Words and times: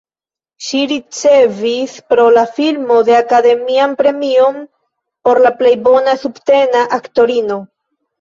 Ŝi 0.67 0.79
ricevis 0.91 1.91
pro 2.13 2.23
la 2.37 2.45
filmo 2.59 2.97
la 3.09 3.19
Akademian 3.23 3.93
Premion 3.99 4.57
por 5.29 5.41
la 5.45 5.53
plej 5.61 5.75
bona 5.89 6.17
subtena 6.23 6.83
aktorino. 6.99 7.59